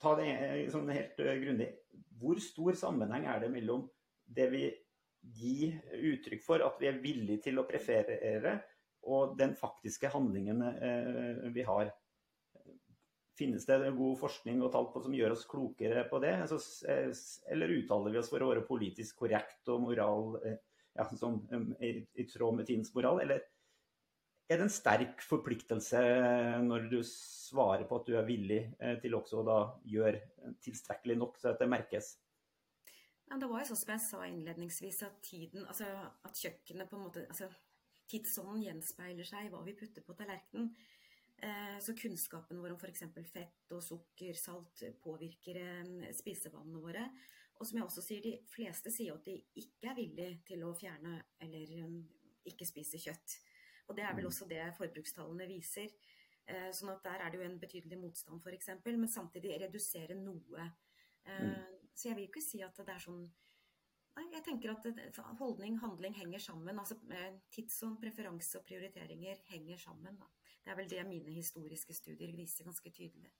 [0.02, 1.68] Ta det eh, sånn helt grundig.
[2.18, 3.86] Hvor stor sammenheng er det mellom
[4.26, 4.66] det vi
[5.38, 8.56] gir uttrykk for at vi er villige til å preferere,
[9.06, 10.62] og den faktiske handlingen
[11.54, 11.92] vi har?
[13.38, 16.34] Finnes det god forskning og tall på som gjør oss klokere på det?
[16.42, 16.58] Altså,
[17.54, 21.38] eller uttaler vi oss for å være politisk korrekt og moral ja, sånn,
[21.78, 23.22] i, i tråd med tidens moral?
[23.22, 23.46] Eller
[24.52, 26.00] er det en sterk forpliktelse
[26.64, 30.20] når du svarer på at du er villig eh, til også å gjøre
[30.64, 32.14] tilstrekkelig nok til at det merkes?
[33.28, 36.98] Ja, det var jo sånn som jeg sa innledningsvis, at tiden, altså at kjøkkenet på
[36.98, 37.48] en måte altså
[38.12, 40.66] Tidsånden gjenspeiler seg i hva vi putter på tallerkenen.
[41.40, 43.06] Eh, så kunnskapen vår om f.eks.
[43.30, 47.06] fett og sukker, salt påvirker eh, spisevannene våre.
[47.56, 50.74] Og som jeg også sier, de fleste sier at de ikke er villige til å
[50.76, 51.72] fjerne eller
[52.50, 53.38] ikke spise kjøtt.
[53.88, 54.30] Og det er vel mm.
[54.30, 55.92] også det forbrukstallene viser.
[56.46, 60.66] Eh, sånn at der er det jo en betydelig motstand f.eks., men samtidig redusere noe.
[61.24, 61.78] Eh, mm.
[61.94, 63.24] Så jeg vil ikke si at det er sånn
[64.12, 66.76] Nei, jeg tenker at holdning, handling henger sammen.
[66.76, 66.98] altså
[67.48, 70.18] Tidsånd, preferanse og prioriteringer henger sammen.
[70.20, 70.28] Da.
[70.66, 73.32] Det er vel det mine historiske studier viser ganske tydelig.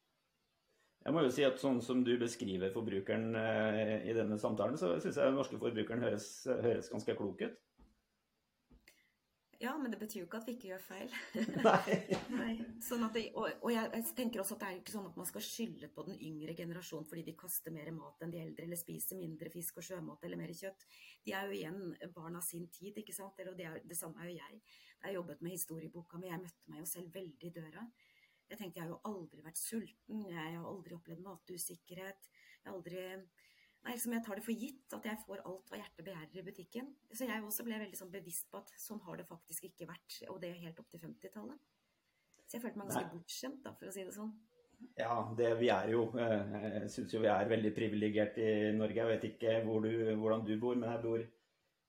[1.02, 4.94] Jeg må jo si at Sånn som du beskriver forbrukeren eh, i denne samtalen, så
[5.02, 7.60] syns jeg den norske forbrukeren høres, høres ganske klok ut.
[9.62, 11.12] Ja, men det betyr jo ikke at vi ikke gjør feil.
[11.66, 11.96] Nei.
[12.34, 12.54] Nei.
[12.82, 15.28] Sånn det, og, og jeg, jeg, tenker også at det er ikke sånn at man
[15.28, 18.80] skal skylde på den yngre generasjonen fordi de kaster mer mat enn de eldre, eller
[18.80, 20.82] spiser mindre fisk og sjømat eller mer kjøtt.
[21.22, 23.38] De er jo igjen barn av sin tid, ikke sant.
[23.38, 24.58] Eller, og det, er, det samme er jo jeg.
[24.96, 27.86] Jeg har jobbet med historieboka, men jeg møtte meg jo selv veldig i døra.
[28.50, 32.32] Jeg tenkte jeg har jo aldri vært sulten, jeg har aldri opplevd matusikkerhet.
[32.58, 33.06] Jeg har aldri
[33.82, 36.46] Nei, liksom jeg tar det for gitt at jeg får alt hva hjertet begjærer i
[36.46, 36.90] butikken.
[37.10, 40.18] Så jeg også ble veldig sånn bevisst på at sånn har det faktisk ikke vært,
[40.30, 41.64] og det helt opp til 50-tallet.
[42.46, 44.32] Så jeg følte meg ganske bortskjemt, da, for å si det sånn.
[44.98, 48.98] Ja, det, vi er jo eh, Jeg syns jo vi er veldig privilegert i Norge.
[48.98, 51.24] Jeg vet ikke hvor du, hvordan du bor, men jeg bor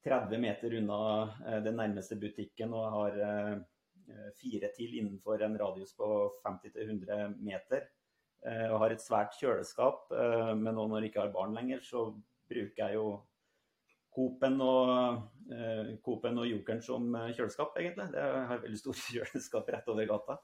[0.04, 1.00] 30 meter unna
[1.46, 3.56] eh, den nærmeste butikken og har eh,
[4.40, 6.08] fire til innenfor en radius på
[6.46, 7.86] 50-100 meter.
[8.44, 10.10] Eh, og har et svært kjøleskap.
[10.12, 12.10] Eh, men nå når jeg ikke har barn lenger, så
[12.50, 13.08] bruker jeg jo
[14.14, 14.90] Coop-en og,
[15.50, 18.12] uh, og Jokeren som kjøleskap, egentlig.
[18.14, 20.36] Det har veldig stort kjøleskap rett over gata.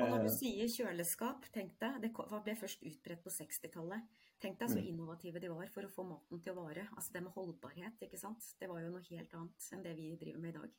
[0.00, 4.06] Og når du sier kjøleskap, tenk deg, det ble først utbredt på 60-tallet.
[4.40, 4.86] Tenk deg så mm.
[4.88, 6.86] innovative de var for å få maten til å vare.
[6.96, 8.46] Altså det med holdbarhet, ikke sant.
[8.58, 10.72] Det var jo noe helt annet enn det vi driver med i dag.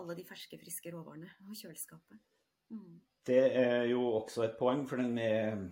[0.00, 2.18] Alle de ferske, friske råvarene og kjøleskapet.
[2.74, 2.98] Mm.
[3.30, 5.70] Det er jo også et poeng, for den med,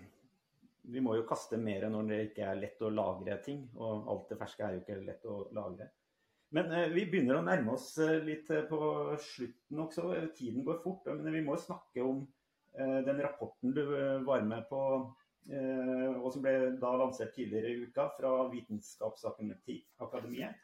[0.83, 3.67] vi må jo kaste mer når det ikke er lett å lagre ting.
[3.77, 5.91] Og alt det ferske er jo ikke lett å lagre.
[6.57, 8.79] Men eh, vi begynner å nærme oss eh, litt eh, på
[9.21, 10.09] slutten også.
[10.37, 11.11] Tiden går fort.
[11.11, 12.23] Men vi må jo snakke om
[12.79, 15.15] Eh, den rapporten du eh, var med på,
[15.51, 20.55] eh, og som ble da lansert tidligere i uka fra Vitenskapsakademiet,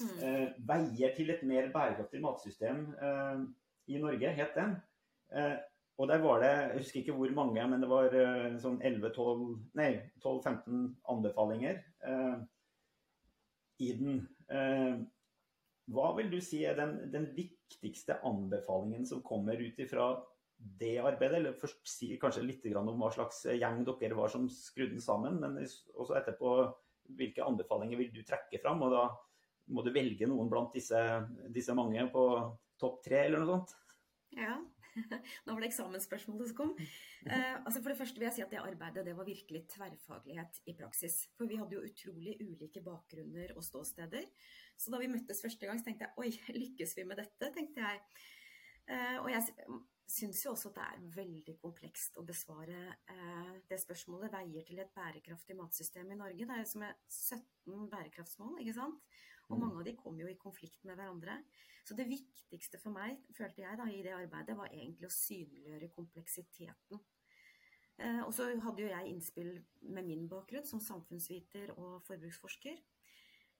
[0.00, 0.08] mm.
[0.68, 2.84] 'Veier til et mer bærekraftig matsystem
[3.86, 4.76] i Norge', het den.
[5.96, 8.12] Og der var det, jeg husker ikke hvor mange, men det var
[8.60, 11.76] sånn 11-12-15 anbefalinger
[13.80, 14.18] i den.
[15.86, 20.10] Hva vil du si er den, den viktigste anbefalingen som kommer ut ifra
[20.56, 21.38] det arbeidet?
[21.40, 25.40] Eller først si kanskje litt om hva slags gjeng dere var som skrudde den sammen,
[25.40, 26.56] men også etterpå
[27.16, 28.82] hvilke anbefalinger vil du trekke fram?
[28.84, 29.04] Og da
[29.72, 31.00] må du velge noen blant disse,
[31.54, 32.22] disse mange på
[32.80, 33.76] topp tre, eller noe sånt?
[34.36, 34.58] Ja.
[35.44, 36.72] Nå var det eksamensspørsmålet som kom.
[37.26, 40.62] Eh, altså for det første vil jeg si at det arbeidet det var virkelig tverrfaglighet
[40.70, 41.18] i praksis.
[41.38, 44.28] For vi hadde jo utrolig ulike bakgrunner og ståsteder.
[44.76, 46.32] Så da vi møttes første gang, så tenkte jeg oi,
[46.62, 47.52] lykkes vi med dette?
[47.56, 48.02] tenkte jeg.
[48.86, 49.46] Eh, og jeg
[50.06, 52.78] syns jo også at det er veldig komplekst å besvare
[53.10, 54.32] eh, det spørsmålet.
[54.32, 56.46] Veier til et bærekraftig matsystem i Norge.
[56.46, 59.16] Det er som er 17 bærekraftsmål, ikke sant.
[59.48, 59.62] Og mm.
[59.62, 61.38] mange av de kom jo i konflikt med hverandre.
[61.86, 65.92] Så det viktigste for meg, følte jeg da i det arbeidet, var egentlig å synliggjøre
[65.94, 67.02] kompleksiteten.
[67.96, 69.54] Eh, og så hadde jo jeg innspill
[69.94, 72.82] med min bakgrunn som samfunnsviter og forbruksforsker.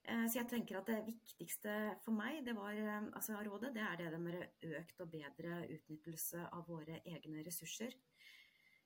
[0.06, 2.76] Eh, så jeg tenker at det viktigste for meg det var,
[3.14, 4.42] altså, av rådet, det er det med
[4.80, 7.94] økt og bedre utnyttelse av våre egne ressurser.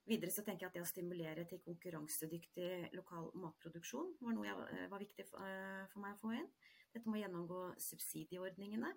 [0.09, 4.69] Videre så tenker jeg at det å stimulere til konkurransedyktig lokal matproduksjon var noe jeg,
[4.75, 5.59] eh, var viktig for,
[5.93, 6.49] for, meg å få inn.
[6.95, 8.93] Dette må gjennomgå subsidieordningene.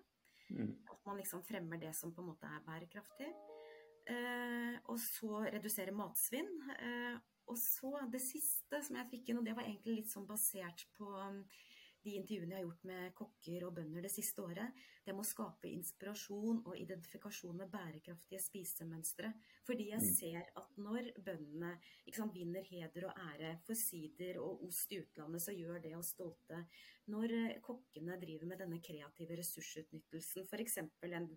[0.50, 0.72] Mm.
[0.90, 3.30] At man liksom fremmer det som på en måte er bærekraftig.
[4.10, 6.50] Eh, og så redusere matsvinn.
[6.74, 7.16] Eh,
[7.48, 10.86] og så det siste som jeg fikk inn, og det var egentlig litt sånn basert
[10.98, 11.10] på
[12.04, 15.70] de intervjuene jeg har gjort med kokker og bønder det siste året, det må skape
[15.70, 19.32] inspirasjon og identifikasjon med bærekraftige spisemønstre.
[19.64, 20.10] Fordi jeg mm.
[20.18, 21.72] ser at når bøndene
[22.14, 26.12] sant, vinner heder og ære for sider og ost i utlandet, så gjør det oss
[26.14, 26.64] stolte.
[27.12, 30.78] Når eh, kokkene driver med denne kreative ressursutnyttelsen, f.eks.
[30.84, 31.28] en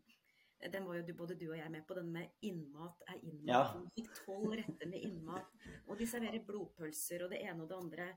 [0.73, 3.45] den var jo både du og jeg med på, den med innmat er innmat.
[3.45, 3.61] Ja.
[3.77, 5.51] De fikk tolv retter med innmat.
[5.85, 8.07] Og de serverer blodpølser og det ene og det andre.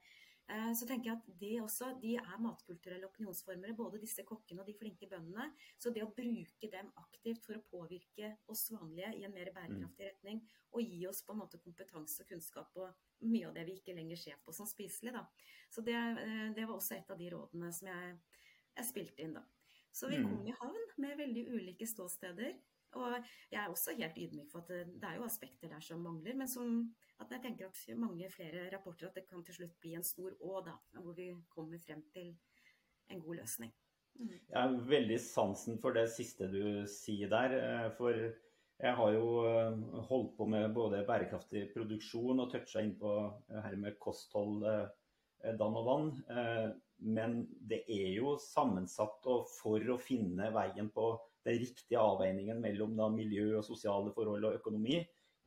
[0.51, 4.71] Eh, så tenker jeg at de også, de er matkulturelle opinionsformere, både disse kokkene og
[4.71, 5.47] de flinke bøndene.
[5.79, 10.07] Så det å bruke dem aktivt for å påvirke oss vanlige i en mer bærekraftig
[10.07, 10.11] mm.
[10.11, 10.43] retning,
[10.75, 12.89] og gi oss på en måte kompetanse og kunnskap på
[13.31, 15.23] mye av det vi ikke lenger ser på som spiselig, da.
[15.71, 18.19] Så det, eh, det var også et av de rådene som jeg,
[18.75, 19.47] jeg spilte inn, da.
[19.95, 20.51] Så vi kom mm.
[20.51, 22.59] i havn med veldig ulike ståsteder.
[22.99, 23.13] Og
[23.53, 26.49] jeg er også helt ydmyk for at det, er jo aspekter der som mangler, men
[26.51, 26.81] som
[27.21, 30.35] at jeg tenker at mange flere rapporter at det kan til slutt bli en stor
[30.41, 32.33] å, da, hvor vi kommer frem til
[33.11, 33.73] en god løsning.
[34.19, 34.31] Mm.
[34.33, 37.57] Jeg har veldig sansen for det siste du sier der.
[37.59, 38.17] Eh, for
[38.81, 43.15] jeg har jo eh, holdt på med både bærekraftig produksjon og toucha inn på
[43.51, 46.09] her med kosthold, eh, dann og vann.
[47.01, 51.15] Men det er jo sammensatt, og for å finne veien på
[51.47, 55.01] den riktige avveiningen mellom da, miljø og sosiale forhold og økonomi,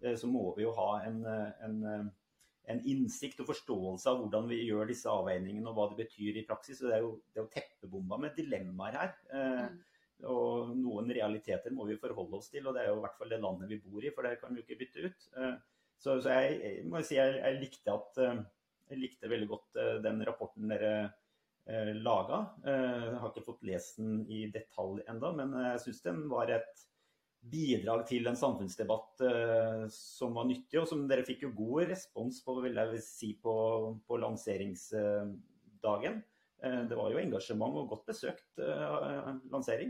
[0.03, 2.05] eh, så må vi jo ha en, eh, en, eh,
[2.73, 6.45] en, innsikt og forståelse av hvordan vi gjør disse avveiningene og hva det betyr i
[6.47, 6.79] praksis.
[6.79, 9.13] Så det er jo, det er jo teppebomba med dilemmaer her.
[9.33, 9.81] Mm.
[10.31, 13.33] Og noen realiteter må vi forholde oss til, og det er jo i hvert fall
[13.33, 15.25] det landet vi bor i, for det kan vi jo ikke bytte ut.
[15.99, 20.23] Så, så jeg, jeg, må si jeg, jeg likte at jeg likte veldig godt den
[20.27, 20.93] rapporten dere
[21.69, 22.39] eh, laga.
[22.65, 26.51] Eh, jeg har ikke fått lest den i detalj enda, men jeg syns den var
[26.53, 26.83] et
[27.53, 32.39] bidrag til en samfunnsdebatt eh, som var nyttig, og som dere fikk jo god respons
[32.45, 33.55] på, vil jeg si, på,
[34.07, 36.21] på lanseringsdagen.
[36.63, 38.61] Det var jo engasjement og godt besøkt
[39.51, 39.89] lansering.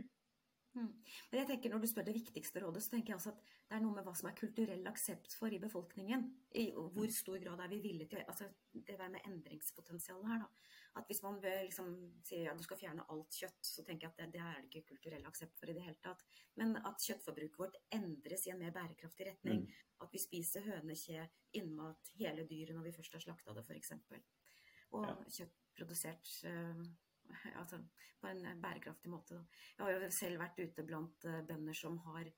[0.74, 0.90] Mm.
[1.30, 3.76] Men jeg tenker Når du spør det viktigste rådet, så tenker jeg også at det
[3.78, 6.26] er noe med hva som er kulturell aksept for i befolkningen.
[6.58, 10.72] I hvor stor grad er vi villige til altså Det der med endringspotensialet her, da.
[10.98, 11.94] At hvis man liksom
[12.26, 14.70] sier at du skal fjerne alt kjøtt, så tenker jeg at det, det er det
[14.70, 16.22] ikke kulturell aksept for i det hele tatt.
[16.60, 19.64] Men at kjøttforbruket vårt endres i en mer bærekraftig retning.
[19.64, 20.04] Mm.
[20.06, 21.26] At vi spiser hønekje,
[21.58, 23.94] innmat, hele dyret når vi først har slakta det, f.eks.
[24.94, 25.18] Og ja.
[25.40, 26.86] kjøtt produsert uh,
[27.60, 27.80] altså,
[28.22, 29.40] på en bærekraftig måte.
[29.78, 32.30] Jeg har jo selv vært ute blant uh, bønder som har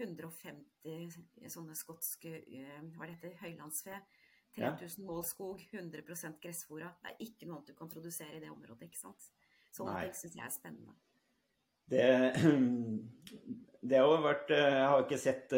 [0.00, 2.38] 150 sånne skotske
[2.94, 3.98] hva det heter, høylandsfe.
[4.56, 6.02] 3000 mål skog, 100
[6.42, 6.90] gressfora.
[7.00, 8.88] Det er ikke noe annet du kan produsere i det området.
[8.88, 9.30] ikke sant?
[9.72, 10.96] Sånne ting syns jeg er spennende.
[11.92, 12.04] Det,
[13.88, 15.54] det, har vært Jeg har ikke sett,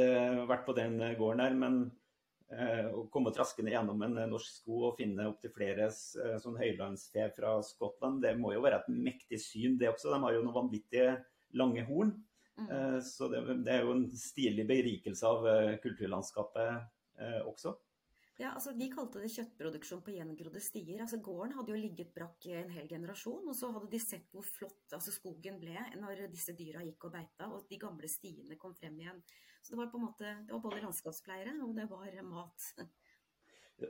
[0.50, 2.03] vært på den gården der, men Eh,
[2.94, 7.30] å komme traskende gjennom en eh, norsk sko og finne opptil flere eh, sånn høylandsfe
[7.38, 10.12] fra Skottland, det må jo være et mektig syn, det også.
[10.12, 11.16] De har jo noen vanvittige
[11.58, 12.14] lange horn.
[12.54, 13.00] Mm.
[13.02, 15.46] Så det, det, er jo en stilig berikelse av
[15.82, 16.84] kulturlandskapet
[17.50, 17.72] også.
[18.38, 21.00] Ja, altså De kalte det kjøttproduksjon på gjengrodde stier.
[21.02, 24.46] Altså Gården hadde jo ligget brakk en hel generasjon, og så hadde de sett hvor
[24.46, 28.74] flott altså, skogen ble når disse dyra gikk og beita, og de gamle stiene kom
[28.78, 29.22] frem igjen.
[29.64, 32.70] Så det var på en måte, det var både landskapspleiere og det var mat.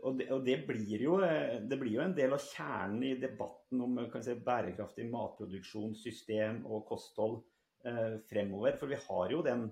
[0.00, 3.82] Og det, og det, blir jo, det, blir jo, en del av kjernen i debatten
[3.84, 7.42] om si, bærekraftig matproduksjon, system og kosthold
[7.84, 8.78] eh, fremover.
[8.80, 9.66] For vi har jo den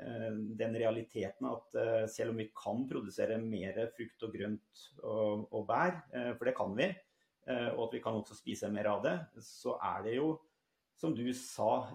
[0.00, 5.42] Eh, den realiteten at eh, selv om vi kan produsere mer frukt og grønt og,
[5.52, 6.88] og bær, eh, for det kan vi,
[7.42, 9.12] og at vi kan også spise mer av det,
[9.42, 10.28] så er det jo,
[11.02, 11.90] som du sa,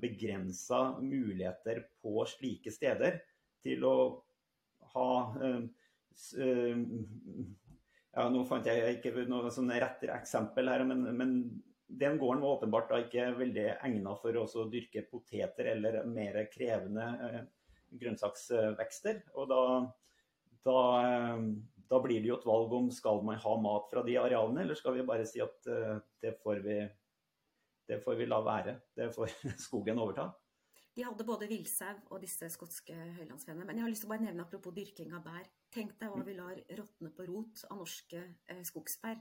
[0.00, 3.20] begrensa muligheter på slike steder
[3.60, 3.96] til å
[4.94, 5.10] ha
[8.16, 11.34] ja, Nå fant jeg ikke noe sånn rett eksempel her, men, men
[11.86, 17.40] den gården var åpenbart ikke veldig egnet for å dyrke poteter eller mer krevende eh,
[18.00, 19.22] grønnsaksvekster.
[19.38, 19.62] Og da,
[20.66, 21.44] da, eh,
[21.86, 24.78] da, blir det jo et valg om skal man ha mat fra de arealene, eller
[24.78, 26.80] skal vi bare si at eh, det får vi,
[27.86, 28.76] det får vi la være.
[28.96, 29.32] Det får
[29.66, 30.30] skogen overta.
[30.96, 33.66] De hadde både villsau og disse skotske høylandsfene.
[33.68, 35.44] Men jeg har lyst til å bare nevne apropos dyrking av bær.
[35.74, 39.20] Tenk deg hva vi lar råtne på rot av norske eh, skogsbær.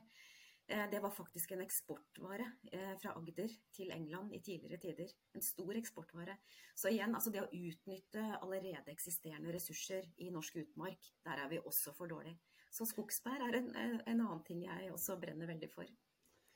[0.71, 5.11] Eh, det var faktisk en eksportvare eh, fra Agder til England i tidligere tider.
[5.35, 6.37] En stor eksportvare.
[6.79, 11.59] Så igjen, altså det å utnytte allerede eksisterende ressurser i norsk utmark, der er vi
[11.59, 12.37] også for dårlig.
[12.71, 15.91] Så skogsbær er en, en annen ting jeg også brenner veldig for.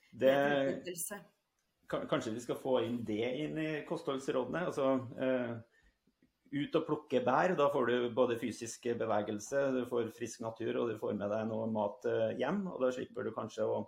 [0.09, 0.31] Det,
[1.89, 4.65] kanskje vi skal få inn det inn i kostholdsrådene?
[4.69, 5.53] Altså, eh,
[6.49, 7.55] ut og plukke bær.
[7.57, 11.47] Da får du både fysisk bevegelse, du får frisk natur og du får med deg
[11.49, 12.65] noe mat eh, hjem.
[12.73, 13.81] Og da slipper du kanskje å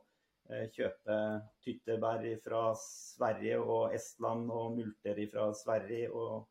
[0.52, 1.18] Eh, kjøpe
[1.64, 6.10] tyttebær fra Sverige og Estland og multer fra Sverige.
[6.12, 6.48] Og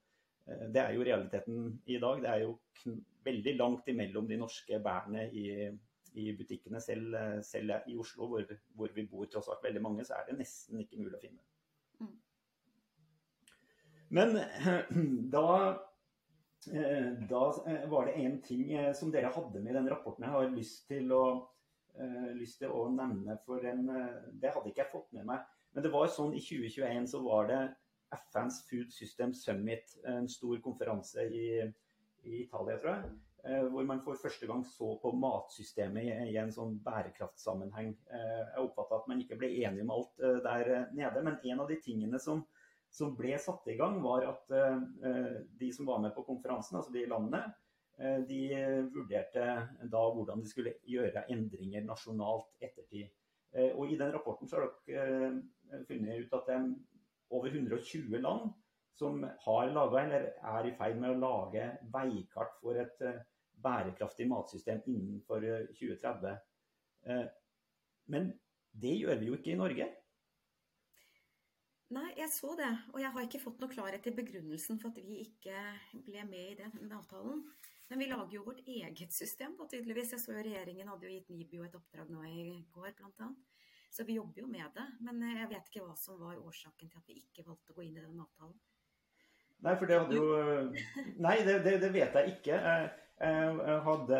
[0.72, 2.22] det er jo realiteten i dag.
[2.22, 2.54] Det er jo
[3.26, 5.68] veldig langt imellom de norske bærene i,
[6.18, 6.80] i butikkene.
[6.82, 7.14] Selv,
[7.46, 10.82] selv, i Oslo, hvor, hvor, vi bor tross alt veldig mange, så er det nesten
[10.82, 11.44] ikke mulig å finne.
[12.00, 12.16] Mm.
[14.18, 14.34] Men
[15.36, 15.46] da,
[16.72, 17.44] eh, da
[17.92, 21.14] var det en ting som dere hadde med i den rapporten jeg har lyst til
[21.16, 21.24] å
[22.38, 25.42] lyst til å nevne, for en, uh, det hadde ikke jeg fått med meg.
[25.74, 27.58] Men det var sånn i 2021 så var det
[28.10, 31.50] FNs Food System Summit, en stor konferanse i,
[32.26, 33.10] i Italia, tror jeg.
[33.40, 37.94] Uh, hvor man for første gang så på matsystemet i, en sånn bærekraftsammenheng.
[38.10, 41.78] jeg oppfatta at man ikke ble enige om alt der nede, men en av de
[41.80, 42.42] tingene som,
[42.92, 44.52] som ble satt i gang, var at
[45.60, 47.46] de som var med på konferansen, altså de landene,
[48.00, 48.42] Eh, de
[48.94, 49.46] vurderte
[49.92, 53.10] da hvordan de skulle gjøre endringer nasjonalt ettertid.
[53.52, 56.70] Eh, og I den rapporten så har dere eh, funnet ut at det er
[57.36, 58.48] over 120 land
[58.96, 63.04] som har laga eller er i ferd med å lage veikart for et
[63.62, 65.44] bærekraftig matsystem innenfor
[65.76, 66.36] 2030.
[68.10, 68.30] Men
[68.72, 69.88] det gjør vi jo ikke i Norge.
[71.90, 72.70] Nei, jeg så det.
[72.94, 75.62] Og jeg har ikke fått noe klarhet i begrunnelsen for at vi ikke
[76.06, 77.42] ble med i den avtalen.
[77.90, 80.12] Men vi lager jo vårt eget system, da, tydeligvis.
[80.14, 83.32] Jeg så jo regjeringen hadde jo gitt NIBIO et oppdrag nå i går, bl.a.
[83.90, 84.86] Så vi jobber jo med det.
[85.02, 87.80] Men eh, jeg vet ikke hva som var årsaken til at vi ikke valgte å
[87.80, 88.54] gå inn i den avtalen.
[89.66, 90.28] Nei, for det hadde jo
[91.26, 92.60] Nei, det, det, det vet jeg ikke.
[93.20, 94.18] Jeg, jeg, hadde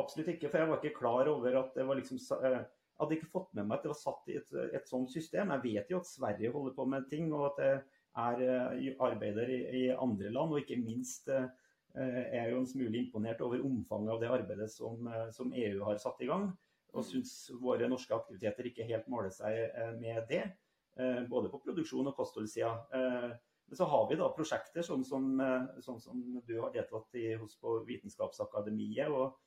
[0.00, 2.64] absolutt ikke, for jeg var ikke klar over at det var liksom Jeg
[2.98, 5.54] hadde ikke fått med meg at det var satt i et, et sånt system.
[5.54, 7.72] Jeg vet jo at Sverige holder på med ting, og at det
[8.20, 11.30] er eh, arbeider i, i andre land, og ikke minst
[11.98, 15.52] Eh, jeg er jo en smule imponert over omfanget av det arbeidet som, eh, som
[15.52, 16.50] EU har satt i gang.
[16.94, 20.44] Og syns våre norske aktiviteter ikke helt måler seg eh, med det.
[21.30, 22.74] Både på produksjon og kostholdssida.
[23.70, 25.28] Men så har vi da prosjekter sånn som,
[25.78, 29.14] sånn som du har deltatt i hos på Vitenskapsakademiet.
[29.14, 29.38] og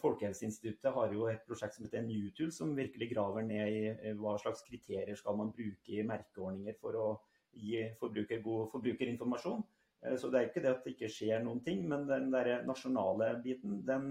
[0.00, 4.62] Folkehelseinstituttet har jo et prosjekt som heter Newtool, som virkelig graver ned i hva slags
[4.66, 7.08] kriterier skal man bruke i merkeordninger for å
[7.56, 9.62] gi forbruker god forbrukerinformasjon.
[10.02, 12.66] Eh, så det er ikke det at det ikke skjer noen ting, men den der
[12.68, 14.10] nasjonale biten, den,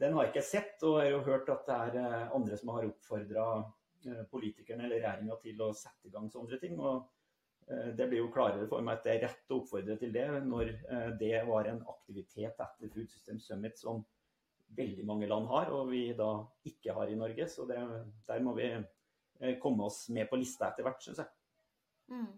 [0.00, 0.76] den har jeg ikke sett.
[0.88, 4.86] Og jeg har jo hørt at det er eh, andre som har oppfordra eh, politikerne
[4.86, 6.78] eller regjeringa til å sette i gang sånne ting.
[6.80, 7.06] Og
[7.66, 10.72] det blir jo klarere for meg at det er rett å oppfordre til det, når
[11.20, 14.02] det var en aktivitet etter Food System Summit som
[14.76, 16.30] veldig mange land har, og vi da
[16.68, 17.46] ikke har i Norge.
[17.48, 17.78] Så det,
[18.28, 18.68] der må vi
[19.62, 21.30] komme oss med på lista etter hvert, syns jeg.
[22.12, 22.30] Mm.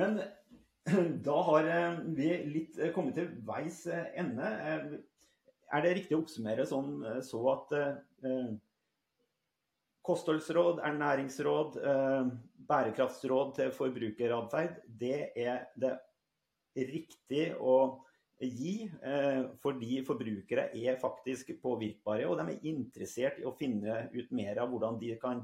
[0.00, 0.20] Men
[1.28, 1.70] da har
[2.16, 4.54] vi litt kommet til veis ende.
[5.68, 7.76] Er det riktig å oppsummere sånn så at
[10.08, 12.28] kostholdsråd, ernæringsråd, eh,
[12.68, 15.94] bærekraftsråd til forbrukeratferd, det er det
[16.76, 17.78] riktig å
[18.38, 18.86] gi.
[19.02, 24.62] Eh, fordi forbrukere er faktisk påvirkbare, og de er interessert i å finne ut mer
[24.62, 25.42] av hvordan de kan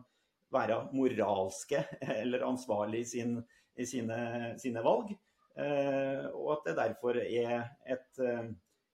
[0.55, 1.83] være moralske
[2.21, 3.37] eller ansvarlige i, sin,
[3.77, 4.19] i sine,
[4.61, 5.15] sine, valg.
[5.55, 8.25] Eh, og at det derfor er et,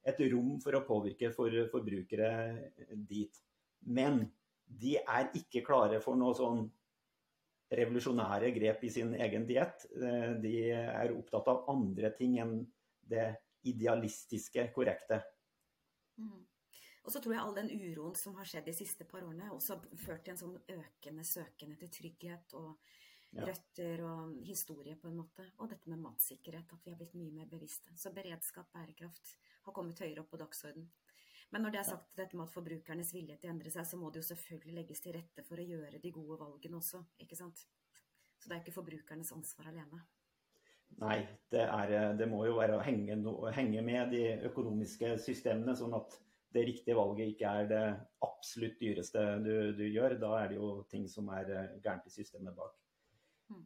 [0.07, 2.33] et rom for å påvirke for forbrukere
[3.09, 3.43] dit.
[3.89, 4.23] Men
[4.71, 6.69] de er ikke klare for noe sånn
[7.71, 9.87] revolusjonære grep i sin egen diett.
[9.95, 12.59] Eh, de er opptatt av andre ting enn
[13.11, 13.33] det
[13.67, 15.21] idealistiske, korrekte.
[16.19, 16.47] Mm.
[17.05, 19.77] Og så tror jeg all den uroen som har skjedd de siste par årene, også
[19.77, 22.75] har ført til en sånn økende søken etter trygghet og
[23.33, 23.47] ja.
[23.49, 25.47] røtter og historie, på en måte.
[25.59, 27.95] Og dette med matsikkerhet, at vi har blitt mye mer bevisste.
[27.97, 29.35] Så beredskap, bærekraft
[29.67, 30.91] har kommet høyere opp på dagsorden.
[31.51, 33.99] Men når det er sagt dette med at forbrukernes vilje til å endre seg, så
[33.99, 37.39] må det jo selvfølgelig legges til rette for å gjøre de gode valgene også, ikke
[37.39, 37.65] sant.
[38.39, 40.01] Så det er ikke forbrukernes ansvar alene.
[41.01, 41.19] Nei,
[41.53, 43.17] det, er, det må jo være å henge,
[43.55, 46.17] henge, med de økonomiske systemene, sånn at
[46.55, 47.83] det riktige valget ikke er det
[48.27, 50.17] absolutt dyreste du, du gjør.
[50.23, 52.75] Da er det jo ting som er eh, gærent i systemet bak.
[53.51, 53.63] Mm.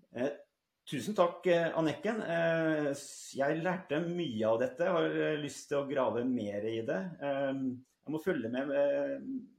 [0.85, 2.21] Eh, Tusen takk, Annekken.
[2.21, 2.93] Eh,
[3.35, 4.85] jeg lærte mye av dette.
[4.85, 7.01] Har eh, lyst til å grave mer i det.
[7.21, 8.69] Jeg må følge, med,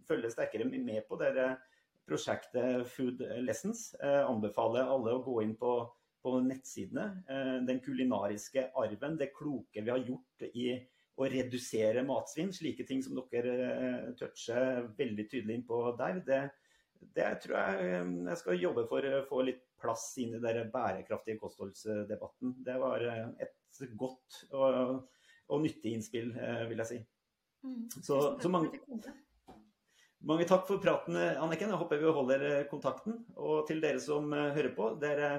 [0.06, 1.58] følge sterkere med på dette
[2.06, 3.96] prosjektet Food Lessons.
[3.98, 5.80] Jeg anbefaler alle å gå inn på,
[6.22, 7.24] på nettsidene.
[7.66, 10.76] Den kulinariske arven, det kloke vi har gjort i
[11.18, 12.54] å redusere matsvinn.
[12.54, 16.22] Slike ting som dere toucher veldig tydelig inn på der.
[16.28, 16.44] Det,
[17.18, 21.40] det tror jeg jeg skal jobbe for å få litt plass inn i den bærekraftige
[21.42, 22.56] kostholdsdebatten.
[22.66, 25.04] Det var eh, et godt og,
[25.52, 27.00] og nyttig innspill, eh, vil jeg si.
[27.66, 27.82] Mm.
[27.96, 28.80] Så, så mange,
[30.22, 31.74] mange, takk for praten, Anniken.
[31.74, 33.20] Jeg håper vi holder eh, kontakten.
[33.36, 35.36] Og til dere som hører på, dere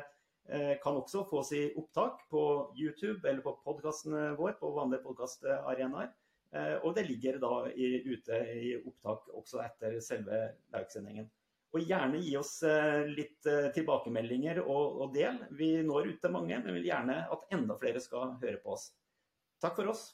[0.47, 2.41] kan også få si opptak på
[2.79, 6.13] YouTube eller på podkasten vår på vanlige podkastarenaer.
[6.87, 10.39] Og det ligger da i, ute i opptak også etter selve
[10.71, 11.27] livesendingen.
[11.75, 15.41] Og gjerne gi oss eh, litt eh, tilbakemeldinger og, og del.
[15.59, 18.91] Vi når ut til mange, men vil gjerne at enda flere skal høre på oss.
[19.63, 20.07] Takk for oss.